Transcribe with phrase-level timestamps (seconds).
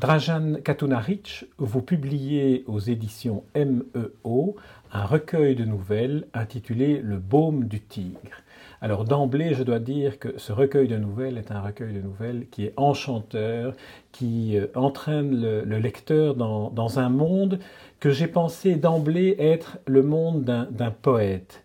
[0.00, 4.56] Drajan Katunaric, vous publiez aux éditions MEO
[4.92, 8.40] un recueil de nouvelles intitulé Le baume du tigre.
[8.80, 12.46] Alors d'emblée, je dois dire que ce recueil de nouvelles est un recueil de nouvelles
[12.50, 13.74] qui est enchanteur,
[14.10, 17.58] qui euh, entraîne le, lecteur dans, dans, un monde
[17.98, 21.62] que j'ai pensé d'emblée être le monde d'un poète.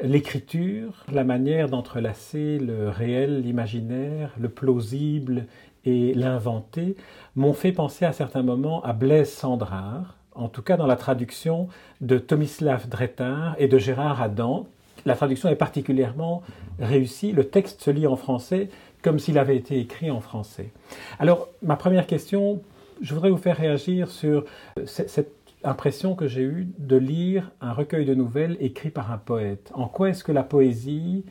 [0.00, 5.46] L'écriture, la manière d'entrelacer le réel, l'imaginaire, le plausible
[5.84, 6.94] et l'inventé
[7.34, 11.66] m'ont fait penser à certains moments à Blaise Sandrard, en tout cas dans la traduction
[12.00, 14.68] de Tomislav Dretar et de Gérard Adam.
[15.04, 16.42] La traduction est particulièrement
[16.78, 17.32] réussie.
[17.32, 18.68] Le texte se lit en français
[19.02, 20.70] comme s'il avait été écrit en français.
[21.18, 22.62] Alors, ma première question,
[23.00, 24.44] je voudrais vous faire réagir sur
[24.84, 29.70] cette impression que j'ai eue de lire un recueil de nouvelles écrit par un poète.
[29.74, 31.24] En quoi est-ce que la poésie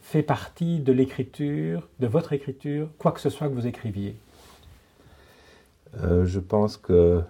[0.00, 4.16] fait partie de l'écriture, de votre écriture, quoi que ce soit que vous écriviez?
[6.02, 7.22] Euh, Je pense que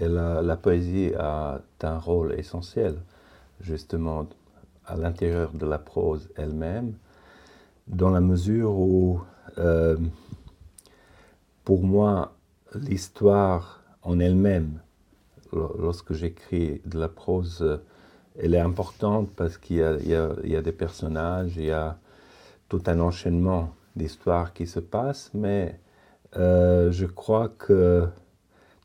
[0.00, 2.96] la poésie a un rôle essentiel,
[3.60, 4.26] justement,
[4.86, 6.94] à l'intérieur de la prose elle-même,
[7.86, 9.20] dans la mesure où,
[9.58, 9.96] euh,
[11.64, 12.34] pour moi,
[12.74, 14.80] l'histoire en elle-même,
[15.52, 17.80] lorsque j'écris de la prose,
[18.38, 20.14] elle est importante parce qu'il y,
[20.56, 21.98] a des personnages, il y a
[22.68, 25.78] tout un enchaînement d'histoires qui se passent, mais
[26.36, 28.06] euh, je crois que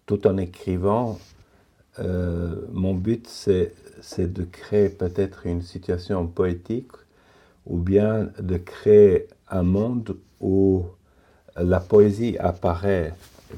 [0.05, 1.19] tout en écrivant,
[1.99, 6.91] euh, mon but c'est de créer peut-être une situation poétique
[7.65, 10.83] ou bien de créer un monde où
[11.55, 13.13] la poésie apparaît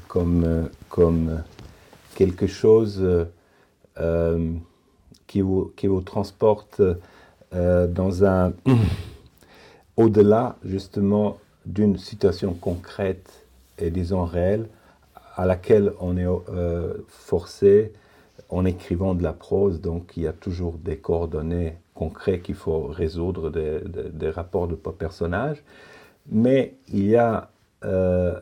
[0.06, 1.42] comme, comme
[2.18, 3.26] quelque chose
[4.00, 4.52] euh,
[5.28, 6.82] qui, vous, qui vous transporte
[7.54, 8.52] euh, dans un
[9.96, 13.46] au-delà justement d'une situation concrète
[13.78, 14.66] et disons réelle
[15.36, 17.92] à laquelle on est euh, forcé
[18.48, 22.88] en écrivant de la prose, donc il y a toujours des coordonnées concrètes qu'il faut
[22.88, 25.62] résoudre, des, rapports de personnages,
[26.28, 27.50] mais il y a
[27.84, 28.40] euh,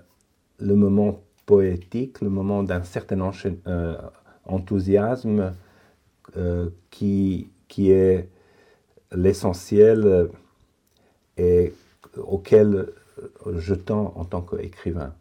[0.60, 3.30] le moment poétique, le moment d'un certain
[3.66, 3.96] euh,
[4.44, 5.54] enthousiasme
[6.90, 8.28] qui, qui est
[9.12, 10.28] l'essentiel
[11.38, 11.72] et
[12.16, 12.92] auquel
[13.54, 15.14] je tends en tant qu'écrivain.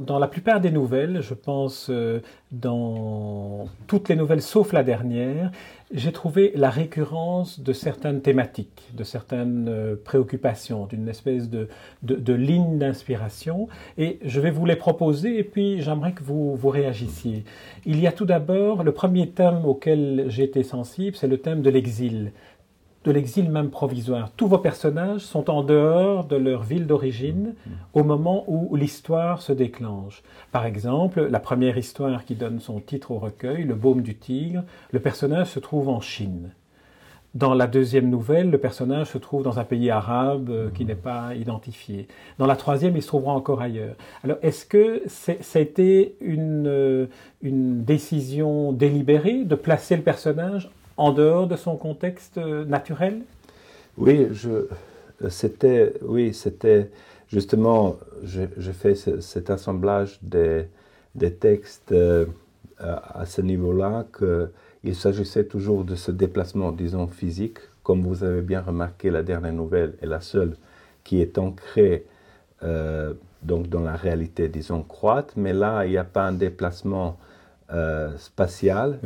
[0.00, 2.20] Dans la plupart des nouvelles, je pense euh,
[2.50, 5.50] dans toutes les nouvelles sauf la dernière,
[5.92, 11.68] j'ai trouvé la récurrence de certaines thématiques, de certaines euh, préoccupations, d'une espèce de,
[12.02, 13.68] de, ligne d'inspiration.
[13.98, 17.44] Et je vais vous les proposer et puis j'aimerais que vous, vous réagissiez.
[17.84, 21.62] Il y a tout d'abord le premier thème auquel j'ai été sensible, c'est le thème
[21.62, 22.32] de l'exil
[23.04, 24.30] de l'exil même provisoire.
[24.36, 27.54] Tous vos personnages sont en dehors de leur ville d'origine
[27.94, 30.22] au moment où l'histoire se déclenche.
[30.52, 34.62] Par exemple, la première histoire qui donne son titre au recueil, Le baume du tigre,
[34.92, 36.50] le personnage se trouve en Chine.
[37.34, 40.94] Dans la deuxième nouvelle, le personnage se trouve dans un pays arabe euh, qui n'est
[40.94, 42.06] pas identifié.
[42.38, 43.96] Dans la troisième, il se trouvera encore ailleurs.
[44.22, 47.06] Alors, est-ce que ça a été une, euh,
[47.40, 50.70] une décision délibérée de placer le personnage
[51.02, 53.22] en dehors de son contexte euh, naturel?
[53.98, 54.28] Oui,
[55.28, 56.32] c'était, oui,
[57.28, 60.68] justement, j'ai fait cet assemblage des,
[61.40, 62.26] textes euh,
[62.78, 68.62] à, ce niveau-là qu'il s'agissait toujours de ce déplacement, disons, physique, comme vous avez bien
[68.62, 70.56] remarqué, la dernière nouvelle est la seule
[71.02, 72.06] qui est ancrée
[72.62, 73.12] euh,
[73.42, 77.18] donc dans la réalité, disons, croate, mais là, il n'y a pas un déplacement
[77.72, 78.98] euh, spatial,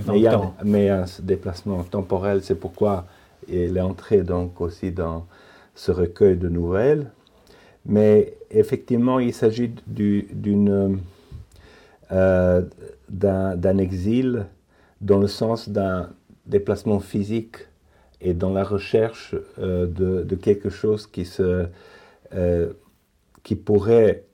[0.64, 2.42] mais a, un déplacement temporel.
[2.42, 3.06] C'est pourquoi
[3.46, 5.24] il est entré donc aussi dans
[5.76, 7.12] ce recueil de nouvelles.
[7.84, 10.98] Mais effectivement, il s'agit d'une
[12.10, 12.62] euh,
[13.08, 14.46] d'un exil
[15.00, 16.10] dans le sens d'un
[16.46, 17.58] déplacement physique
[18.20, 21.66] et dans la recherche euh, de, de, quelque chose qui, se,
[23.44, 24.24] qui pourrait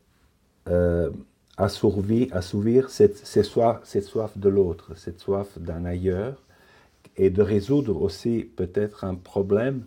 [1.57, 6.43] assouvir, assouvir cette, cette, soif, cette soif de l'autre, cette soif d'un ailleurs,
[7.17, 9.85] et de résoudre aussi peut-être un problème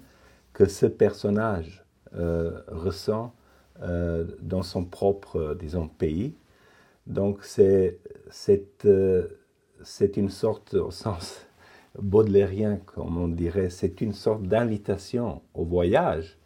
[0.53, 1.83] que ce personnage
[2.15, 3.33] euh, ressent
[3.81, 6.35] euh, dans son propre, disons, pays.
[7.07, 7.99] Donc c'est
[8.85, 9.27] euh,
[9.83, 11.45] c'est une sorte, au sens
[11.99, 16.37] baudelairien, comme on dirait, c'est une sorte d'invitation au voyage,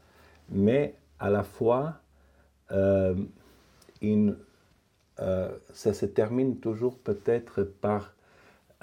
[0.49, 2.01] mais à la fois
[4.01, 4.37] une
[5.21, 8.13] euh, ça se termine toujours peut-être par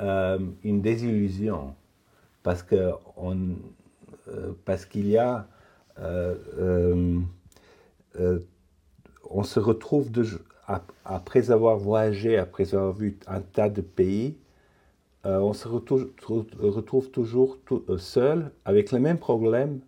[0.00, 1.74] euh, une désillusion,
[2.42, 5.46] parce que euh, parce qu'il y a,
[9.30, 10.10] on se retrouve
[11.04, 14.36] après avoir voyagé, après avoir vu un tas de pays,
[15.24, 17.58] on se retrouve, toujours
[17.98, 19.80] seul avec les mêmes problèmes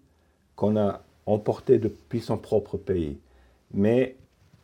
[0.57, 3.19] qu'on a emportés depuis son propre pays.
[3.73, 4.17] Mais,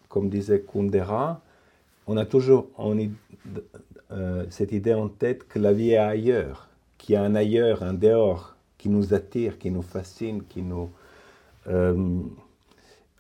[0.09, 1.43] comme disait Kundera,
[2.07, 2.67] on a toujours
[4.51, 6.69] cette idée en tête que la vie est ailleurs,
[6.99, 8.55] qu'il y a un ailleurs, un dehors
[8.85, 10.91] qui nous attire, qui nous fascine, qui nous,
[11.69, 12.21] euh,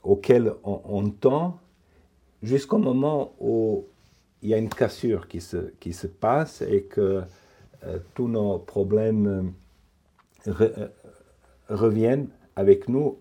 [0.02, 1.58] auquel on, tend,
[2.42, 3.86] jusqu'au moment où
[4.42, 7.22] il y a une cassure qui se, qui se passe et que
[7.84, 9.54] euh, tous nos problèmes
[10.46, 10.88] euh,
[11.70, 13.18] reviennent avec nous,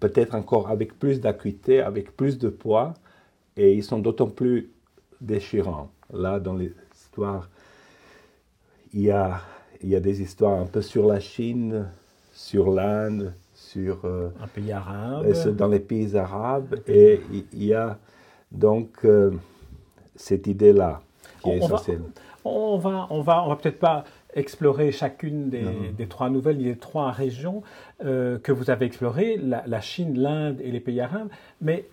[0.00, 2.94] peut-être encore avec plus d'acuité, avec plus de poids,
[3.58, 4.70] et ils sont d'autant plus
[5.20, 5.90] déchirants.
[6.12, 7.48] Là, dans l'histoire,
[8.92, 9.40] il y a
[9.82, 11.86] il y a des histoires un peu sur la Chine,
[12.32, 15.26] sur l'Inde, sur euh, un pays arabe,
[15.56, 17.98] dans les pays arabes, et il y a
[18.50, 19.32] donc euh,
[20.16, 21.00] cette idée-là
[21.42, 22.02] qui est essentielle.
[22.44, 24.04] on va, on va, on va peut-être pas
[24.34, 27.62] explorer chacune des, trois nouvelles, des trois régions
[28.04, 31.28] euh, que vous avez explorées, la, Chine, l'Inde et les pays arabes.
[31.60, 31.86] Mais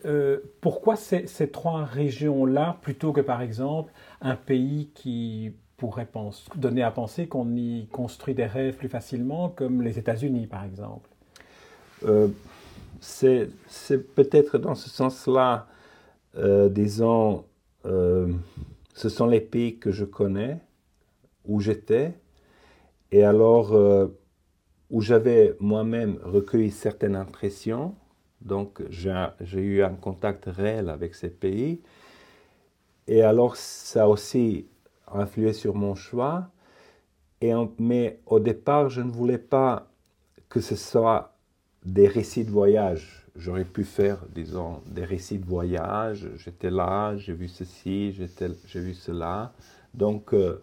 [0.62, 3.92] pourquoi ces, ces trois régions-là plutôt que par exemple
[4.22, 6.08] un pays qui pourrait
[6.56, 11.10] donner à penser qu'on y construit des rêves plus facilement, comme les États-Unis, par exemple?
[12.06, 12.28] Euh,
[13.00, 13.50] C'est
[14.16, 15.68] peut-être dans ce sens-là,
[16.38, 17.46] euh, disons,
[17.86, 18.32] euh,
[18.94, 20.58] ce sont les pays que je connais,
[21.46, 22.14] où j'étais,
[23.16, 23.74] et alors
[24.90, 27.96] où j'avais moi-même recueilli certaines impressions,
[28.42, 31.80] donc j'ai eu un contact réel avec ces pays,
[33.08, 34.66] et alors ça aussi
[35.08, 36.50] influé sur mon choix.
[37.40, 39.88] Et mais au départ, je ne voulais pas
[40.50, 41.38] que ce soit
[41.86, 43.28] des récits de voyage.
[43.38, 46.30] J'aurais pu faire, disons, des récits de voyage.
[46.36, 49.54] J'étais là, j'ai vu ceci, j'ai vu cela.
[49.94, 50.62] Donc, euh,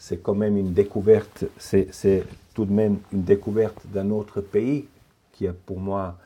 [0.00, 2.24] c'est quand même une découverte, c'est
[2.54, 4.88] tout de même une découverte d'un autre pays
[5.30, 6.16] qui, a pour moi,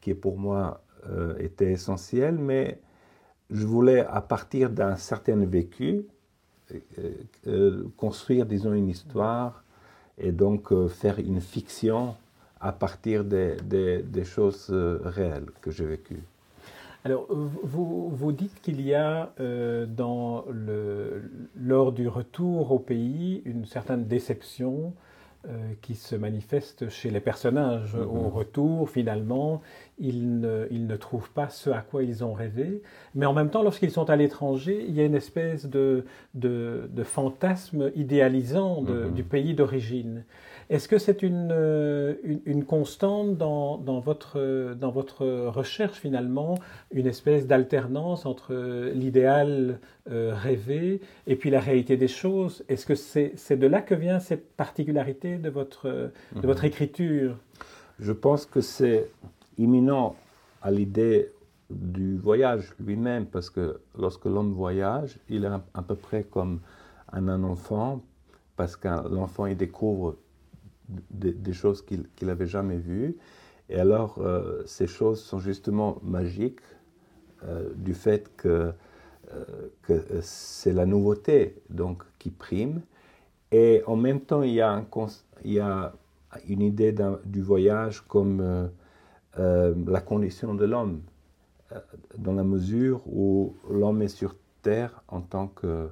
[0.00, 2.80] qui est pour moi euh, était essentiel, mais
[3.48, 6.06] je voulais, à partir d'un certain vécu,
[6.72, 7.12] euh,
[7.46, 9.62] euh, construire, disons, une histoire
[10.18, 12.16] et donc faire une fiction
[12.60, 16.24] à partir des, choses réelles que j'ai vécues.
[17.04, 21.22] Alors, vous, vous dites qu'il y a dans le,
[21.56, 24.92] lors du retour au pays une certaine déception
[25.48, 27.96] euh, qui se manifeste chez les personnages.
[27.96, 28.26] Mm-hmm.
[28.26, 29.62] Au retour, finalement,
[29.98, 32.82] ils ne, ils ne, trouvent pas ce à quoi ils ont rêvé.
[33.14, 36.04] Mais en même temps, lorsqu'ils sont à l'étranger, il y a une espèce de,
[36.34, 39.14] de, de fantasme idéalisant mm-hmm.
[39.14, 40.24] du pays d'origine.
[40.70, 46.54] Est-ce que c'est euh, une, une, constante dans, dans, votre, dans votre recherche finalement,
[46.92, 48.54] une espèce d'alternance entre
[48.94, 52.64] l'idéal euh, rêvé et puis la réalité des choses?
[52.68, 56.68] Est-ce que c'est de là que vient cette particularité de votre, de votre mhm.
[56.68, 57.36] écriture?
[57.98, 59.10] Je pense que c'est
[59.58, 60.14] imminent
[60.62, 61.30] à l'idée
[61.68, 66.60] du voyage lui-même, parce que lorsque l'homme voyage, il est à peu près comme
[67.12, 68.02] un enfant,
[68.54, 70.16] parce que l'enfant il découvre
[71.10, 73.16] des, choses qu'il n'avait jamais vues.
[73.68, 76.60] Et alors, euh, ces choses sont justement magiques
[77.44, 78.72] euh, du fait que,
[79.32, 82.82] euh, c'est la nouveauté donc, qui prime.
[83.52, 85.92] Et en même temps, il y a
[86.48, 86.94] une idée
[87.24, 88.70] du voyage comme
[89.36, 91.00] la condition de l'homme,
[92.18, 95.88] dans la mesure où l'homme est sur Terre en tant que...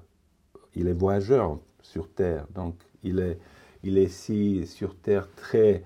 [0.75, 3.39] Il est voyageur sur Terre, donc il est
[3.83, 5.83] il est ici sur Terre très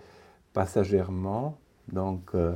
[0.53, 1.59] passagèrement,
[1.91, 2.55] donc, euh,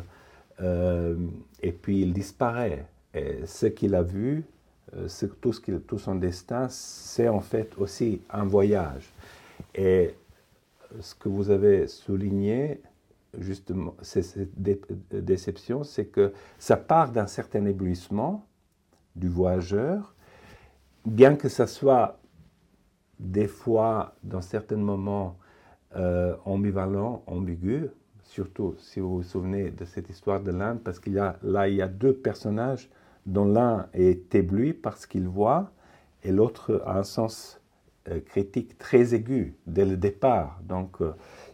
[0.61, 1.17] euh,
[1.63, 2.87] et puis il disparaît.
[3.15, 4.45] Et ce qu'il a vu,
[4.95, 5.09] euh,
[5.41, 9.13] tout, ce tout son destin, c'est en fait aussi un voyage.
[9.75, 10.15] Et
[11.01, 12.81] ce que vous avez souligné,
[13.39, 14.49] justement, cette
[15.13, 18.47] déception, c'est que ça part d'un certain éblouissement
[19.15, 20.15] du voyageur,
[21.05, 22.19] bien que ça soit
[23.19, 25.37] des fois, dans certains moments,
[25.97, 27.89] euh, ambivalent, ambigu,
[28.23, 31.69] surtout si vous vous souvenez de cette histoire de l'Inde, parce qu'il y a là,
[31.69, 32.91] il y a deux personnages
[33.25, 35.71] dont l'un est ébloui parce qu'il voit,
[36.23, 37.61] et l'autre a un sens
[38.09, 40.61] euh, critique très aigu dès le départ.
[40.63, 41.13] Donc, euh,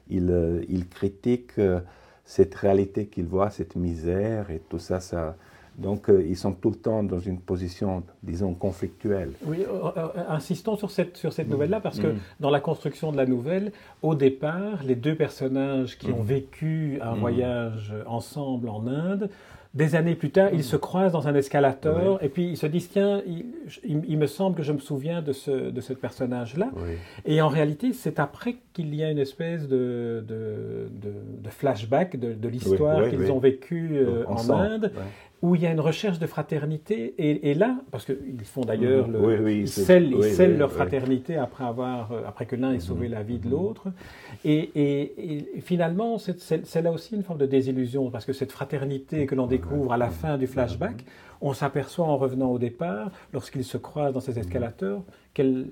[0.08, 1.52] il, il, critique
[2.24, 5.36] cette réalité qu'il voit, cette misère, et tout ça, ça,
[5.78, 9.32] donc, euh, ils sont tout le temps dans une position, disons, conflictuelle.
[9.46, 12.18] Oui, euh, euh, insistons sur cette, sur cette nouvelle-là, parce que mm.
[12.40, 16.14] dans la construction de la nouvelle, au départ, les deux personnages qui mm.
[16.14, 17.18] ont vécu un mm.
[17.18, 19.30] voyage ensemble en Inde
[19.74, 22.90] des années plus tard, ils se croisent dans un escalator et puis ils se disent
[22.90, 23.22] tiens,
[23.84, 26.70] il, me semble que je me souviens de ce, de ce personnage-là.
[27.24, 32.48] Et en réalité, c'est après qu'il y a une espèce de, de, de, flashback de,
[32.48, 34.92] l'histoire qu'ils ont vécue euh, en Inde
[35.42, 37.14] où il y a une recherche de fraternité.
[37.18, 42.46] Et, là, parce qu'ils font d'ailleurs, le, ils scellent, leur fraternité après, avoir, euh, après
[42.46, 43.88] que l'un ait sauvé la vie de l'autre.
[44.44, 49.48] Et, finalement, c'est là aussi une forme de désillusion, parce que cette fraternité que l'on
[49.48, 51.04] découvre à la fin du flashback,
[51.40, 55.02] on s'aperçoit en revenant au départ, lorsqu'ils se croisent dans ces escalateurs,
[55.34, 55.66] qu'elle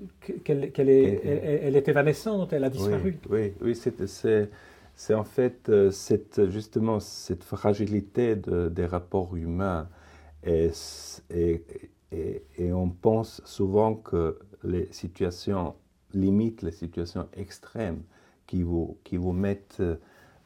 [0.45, 1.21] est,
[1.63, 3.17] elle, est évanescente, elle a disparu.
[3.29, 4.49] Oui, oui, c'est
[4.95, 9.89] c'est en fait euh, cette, justement cette fragilité des rapports humains.
[10.43, 10.71] Et,
[12.11, 15.75] et, on pense souvent que les situations
[16.13, 18.01] limites, les situations extrêmes
[18.47, 19.83] qui vous, qui vous mettent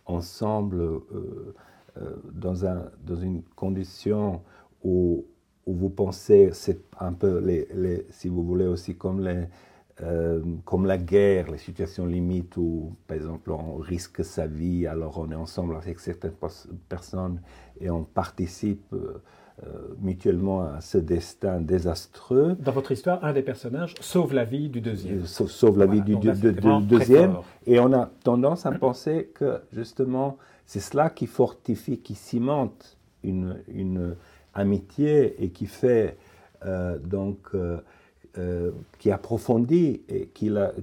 [0.05, 1.55] ensemble euh,
[1.97, 4.41] euh, dans, un, dans une condition
[4.83, 5.25] où,
[5.65, 9.45] où vous pensez, c'est un peu, les, les, si vous voulez aussi comme les,
[10.03, 15.19] euh, comme la guerre, les situations limites où, par exemple, on risque sa vie, alors
[15.19, 16.33] on est ensemble avec certaines
[16.89, 17.39] personnes
[17.79, 19.21] et on participe euh,
[19.65, 22.57] euh, mutuellement à ce destin désastreux.
[22.59, 25.25] Dans votre histoire, un des personnages sauve la vie du deuxième.
[25.25, 27.37] Sauve, la vie du, deuxième.
[27.65, 33.61] Et on a tendance à penser que, justement, c'est cela qui fortifie, qui cimente une,
[33.69, 34.17] une
[34.53, 36.17] amitié et qui fait
[37.05, 37.51] donc
[38.37, 40.73] euh, qui approfondit et qui la,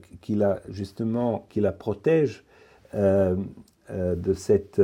[0.70, 2.44] justement qui la protège
[2.94, 3.36] euh,
[3.90, 4.80] euh, de cette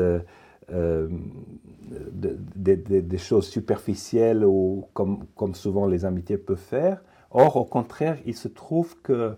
[2.56, 7.00] des choses superficielles ou comme, comme souvent les amitiés peuvent faire.
[7.30, 9.34] Or, au contraire, il se trouve que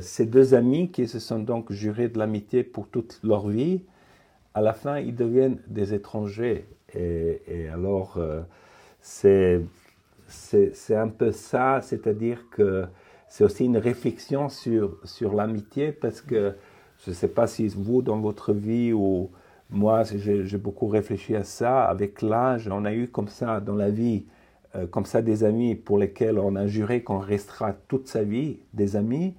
[0.00, 3.82] ces deux amis qui se sont donc jurés de l'amitié pour toute leur vie,
[4.54, 6.66] à la fin, ils deviennent des étrangers.
[6.96, 8.18] Et alors,
[9.00, 9.60] c'est
[10.30, 12.86] c'est un peu ça, c'est-à-dire que
[13.28, 16.54] c'est aussi une réflexion sur, sur l'amitié, parce que
[17.04, 19.30] je ne sais pas si vous, dans votre vie, ou
[19.70, 23.90] moi, j'ai beaucoup réfléchi à ça, avec l'âge, on a eu comme ça dans la
[23.90, 24.24] vie,
[24.74, 28.58] euh, comme ça des amis pour lesquels on a juré qu'on restera toute sa vie
[28.72, 29.34] des amis,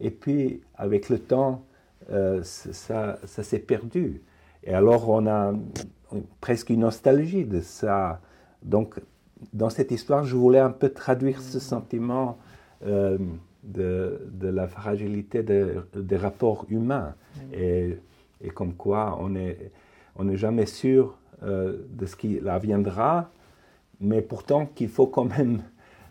[0.00, 1.64] et puis avec le temps,
[2.10, 4.22] euh, ça, ça s'est perdu.
[4.62, 5.54] Et alors on a
[6.40, 8.20] presque une nostalgie de ça.
[8.62, 9.00] Donc
[9.52, 12.38] dans cette histoire, je voulais un peu traduire ce sentiment
[12.86, 13.18] euh,
[13.62, 17.14] de, de, la fragilité des rapports humains
[17.52, 17.96] et,
[18.42, 19.72] et, comme quoi on n'est
[20.18, 23.30] on est jamais sûr euh, de ce qui viendra,
[24.00, 25.62] mais pourtant qu'il faut quand même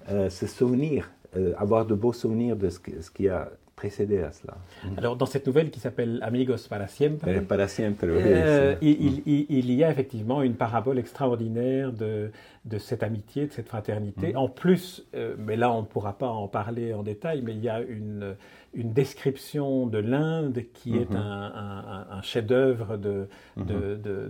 [0.09, 1.11] euh, se souvenir,
[1.57, 4.55] avoir de beaux souvenirs de ce, ce qui a précédé à cela.
[4.83, 4.97] Mhm.
[4.97, 9.71] Alors, dans cette nouvelle qui s'appelle Amigos para siempre, eh, para siempre euh, il, il,
[9.71, 12.31] y a effectivement une parabole extraordinaire de,
[12.65, 14.29] de cette amitié, de cette fraternité.
[14.29, 14.37] Mhm.
[14.37, 17.63] En plus, euh, mais là on ne pourra pas en parler en détail, mais il
[17.63, 18.35] y a une,
[18.73, 21.17] une description de l'Inde qui est mhm.
[21.17, 22.97] un, un, chef-d'œuvre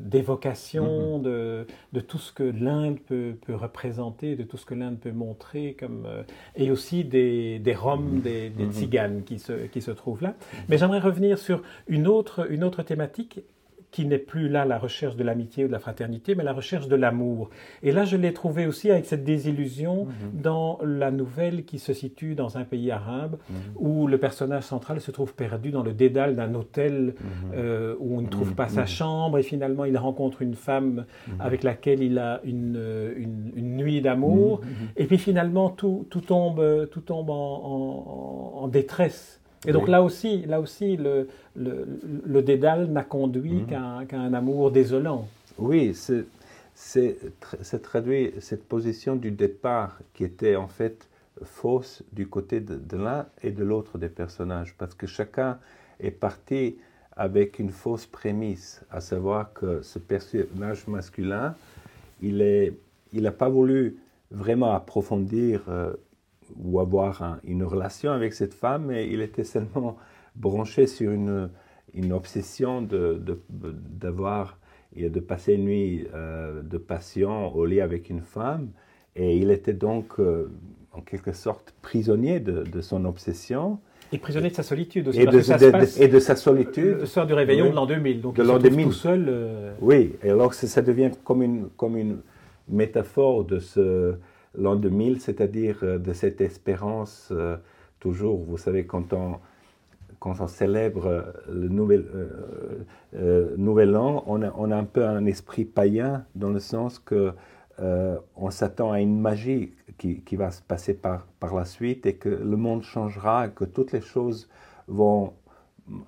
[0.01, 4.74] d'évocation de, de, de, tout ce que l'Inde peut, peut, représenter, de tout ce que
[4.75, 6.24] l'Inde peut montrer, comme, euh,
[6.58, 10.36] et aussi des, des Roms, des, des tziganes qui se, qui se trouvent là.
[10.68, 13.39] Mais j'aimerais revenir sur une autre, une autre thématique
[13.95, 16.89] qui n'est plus là la recherche de l'amitié ou de la fraternité, mais la recherche
[16.89, 17.49] de l'amour.
[17.81, 20.41] Et là, je l'ai trouvé aussi avec cette désillusion mhm.
[20.41, 23.55] dans la nouvelle qui se situe dans un pays arabe, mhm.
[23.77, 27.51] où le personnage central se trouve perdu dans le dédale d'un hôtel mhm.
[27.55, 31.05] euh, où on ne trouve pas sa chambre, et finalement il rencontre une femme
[31.39, 34.59] avec laquelle il a une, une, nuit d'amour,
[34.97, 39.39] et puis finalement tout, tout tombe, tout tombe en, en détresse.
[39.67, 41.88] Et donc là aussi, là aussi le, le,
[42.25, 44.05] le Dédale n'a conduit mhm.
[44.07, 45.27] qu'à un amour désolant.
[45.57, 45.93] Oui,
[46.75, 51.07] c'est traduit cette position du départ qui était en fait
[51.43, 55.60] fausse du côté de, l'un et de l'autre des personnages, parce que chacun
[56.00, 56.77] est parti
[57.15, 61.55] avec une fausse prémisse, à savoir que ce personnage masculin,
[62.22, 62.72] il n'a
[63.13, 63.98] il pas voulu
[64.31, 65.93] vraiment approfondir euh,
[66.57, 69.97] ou avoir une relation avec cette femme, mais il était seulement
[70.35, 71.49] branché sur une,
[71.93, 77.81] une obsession d'avoir de, de, et de passer une nuit euh, de passion au lit
[77.81, 78.69] avec une femme.
[79.15, 80.51] Et il était donc euh,
[80.91, 83.79] en quelque sorte prisonnier de, de, son obsession.
[84.11, 85.21] Et prisonnier de sa solitude aussi.
[85.21, 86.99] Et, de, ça se passe et de sa solitude.
[86.99, 88.21] Le soir du réveillon de l'an 2000.
[88.21, 89.25] Donc de se trouve tout seul.
[89.27, 92.17] Euh, oui, et alors ça devient comme une, comme une
[92.67, 94.15] métaphore de ce
[94.57, 97.57] l'an 2000, c'est-à-dire euh, de cette espérance euh,
[98.00, 99.38] toujours, vous savez, quand on,
[100.19, 102.05] quand on célèbre le nouvel,
[103.57, 107.33] nouvel an, on a, on a, un peu un esprit païen dans le sens que
[107.77, 112.15] on s'attend à une magie qui, qui, va se passer par, par la suite et
[112.15, 114.50] que le monde changera, que toutes les choses
[114.88, 115.33] vont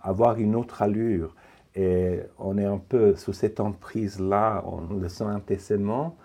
[0.01, 1.35] avoir une autre allure.
[1.75, 6.17] Et on est un peu sous cette emprise-là, on le sent intensément.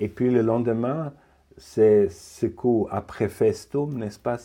[0.00, 1.12] Et puis le lendemain,
[1.56, 4.38] c'est ce coup après festum, n'est-ce pas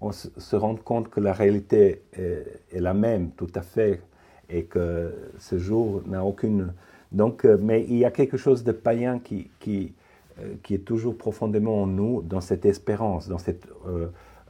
[0.00, 4.00] On se rend compte que la réalité est, la même, tout à fait,
[4.48, 6.72] et que ce jour n'a aucune.
[7.12, 9.92] Donc, euh, mais il y a quelque chose de païen qui, qui,
[10.40, 13.66] euh, qui est toujours profondément en nous, dans cette espérance, dans cette,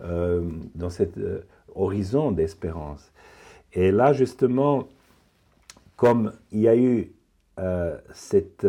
[0.03, 0.43] euh,
[0.75, 1.19] dans cet
[1.75, 3.11] horizon d'espérance.
[3.73, 4.89] Et là, justement,
[5.97, 7.11] comme il y a eu
[8.13, 8.67] cette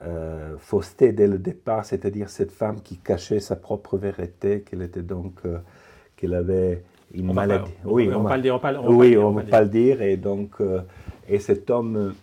[0.00, 5.02] euh, fausseté dès le départ, c'est-à-dire cette femme qui cachait sa propre vérité, qu'elle était
[5.02, 5.58] donc, euh,
[6.16, 7.72] qu'elle avait une maladie.
[7.84, 8.60] oui, on, va, pas le dire.
[8.84, 10.00] On oui, on va pas le dire.
[10.00, 10.82] Et donc, euh,
[11.28, 12.14] et cet homme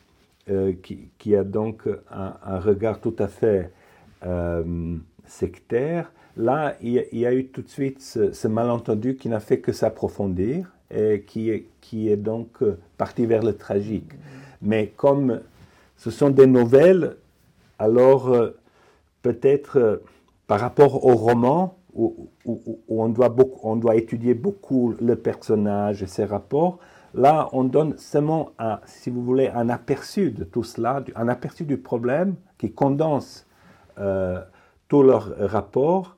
[0.83, 3.71] qui, qui, a donc un, regard tout à fait
[5.25, 9.73] sectaire, là, il, y a eu tout de suite ce, malentendu qui n'a fait que
[9.73, 12.59] s'approfondir et qui est, qui est donc
[12.97, 14.11] parti vers le tragique.
[14.61, 15.41] Mais comme
[15.97, 17.17] ce sont des nouvelles,
[17.79, 18.57] alors euh,
[19.21, 19.97] peut-être euh,
[20.47, 22.29] par rapport au roman, où,
[22.89, 26.77] on, doit on, doit étudier beaucoup le personnage et ses rapports,
[27.13, 28.51] là on donne seulement,
[28.85, 33.47] si vous voulez, un aperçu de tout cela, un aperçu du problème qui condense
[33.97, 34.41] euh,
[34.89, 36.17] tous leurs rapports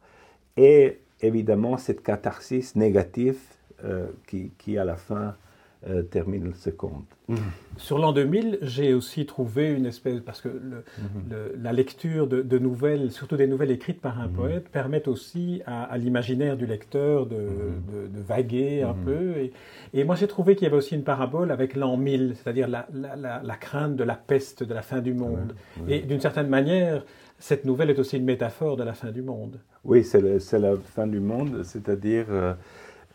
[0.58, 3.38] et évidemment cette catharsis négative
[4.26, 5.36] qui, qui à la fin
[5.88, 7.06] euh, termine ce conte.
[7.28, 7.38] Mhm.
[7.78, 11.62] Sur l'an 2000, j'ai aussi trouvé une espèce, parce que mhm.
[11.62, 14.34] la lecture de, nouvelles, surtout des nouvelles écrites par un mhm.
[14.34, 17.38] poète, permet aussi à, l'imaginaire du lecteur de,
[18.28, 19.34] vaguer un peu.
[19.94, 23.56] Et, moi, j'ai trouvé qu'il y avait aussi une parabole avec l'an 1000, c'est-à-dire la,
[23.60, 25.54] crainte de la peste, de la fin du monde.
[25.88, 27.06] Et d'une certaine manière,
[27.38, 29.60] cette nouvelle est aussi une métaphore de la fin du monde.
[29.84, 32.26] Oui, c'est la fin du monde, c'est-à-dire...
[32.30, 32.54] Euh,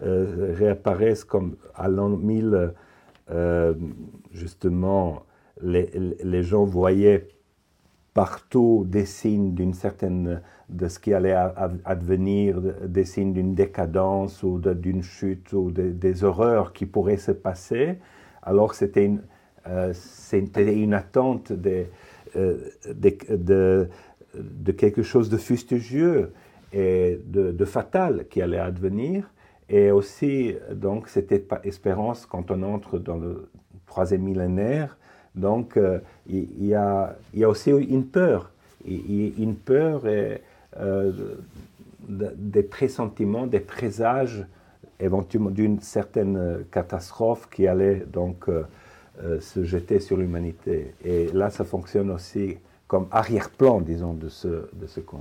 [0.02, 2.72] euh, réapparaissent comme à l'an 1000,
[3.30, 3.74] euh,
[4.32, 5.22] justement,
[5.60, 5.90] les,
[6.24, 7.28] les, gens voyaient
[8.12, 11.36] partout des signes d'une certaine de ce qui allait
[11.84, 17.98] advenir, des signes d'une décadence ou d'une chute ou des horreurs qui pourraient se passer.
[18.42, 19.22] Alors c'était une,
[19.68, 19.92] euh,
[20.56, 21.84] une attente de,
[22.34, 23.88] de,
[24.76, 26.32] quelque chose de fustigieux
[26.72, 29.30] et de fatal qui allait advenir.
[29.72, 31.32] Et aussi, donc, cette
[31.64, 33.48] espérance quand on entre dans le
[33.87, 34.96] troisième millénaire.
[35.35, 38.50] Donc, euh, il, y a, y a, aussi une peur,
[38.87, 40.42] une peur et,
[40.78, 41.12] euh,
[42.08, 44.44] des pressentiments, des présages
[45.00, 50.94] éventuellement d'une certaine catastrophe qui allait donc euh, se jeter sur l'humanité.
[51.04, 55.20] Et là, ça fonctionne aussi comme arrière-plan, disons, de ce, de ce conte.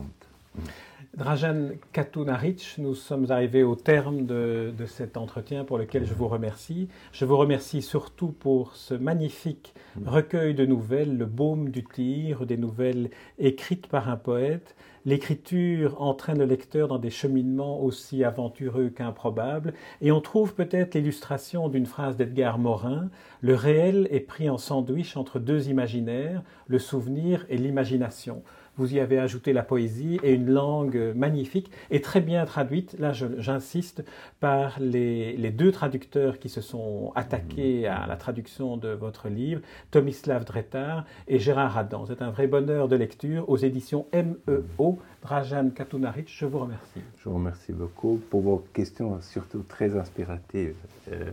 [1.18, 6.88] Drajan Katunaric, nous sommes arrivés au terme de, cet entretien pour lequel je vous remercie.
[7.12, 9.74] Je vous remercie surtout pour ce magnifique
[10.06, 14.74] recueil de nouvelles, le baume du tir, des nouvelles écrites par un poète.
[15.04, 21.68] L'écriture entraîne le lecteur dans des cheminements aussi aventureux qu'improbables, et on trouve peut-être l'illustration
[21.68, 23.10] d'une phrase d'Edgar Morin
[23.42, 28.44] Le réel est pris en sandwich entre deux imaginaires, le souvenir et l'imagination
[28.82, 33.12] vous y avez ajouté la poésie et une langue magnifique et très bien traduite, là
[33.14, 34.04] j'insiste,
[34.40, 40.46] par les, deux traducteurs qui se sont attaqués à la traduction de votre livre, Tomislav
[40.46, 42.06] Dretar et Gérard Adam.
[42.08, 44.98] C'est un vrai bonheur de lecture aux éditions MEO.
[45.22, 47.02] Drajan Katunaric, je vous remercie.
[47.20, 50.76] Je vous remercie beaucoup pour vos questions surtout très inspiratives.
[51.12, 51.30] Euh,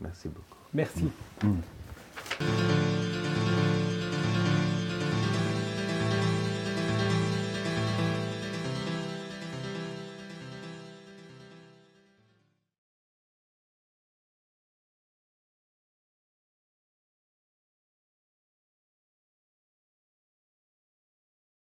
[0.00, 0.58] merci beaucoup.
[0.74, 1.08] Merci.
[1.44, 3.21] Mm.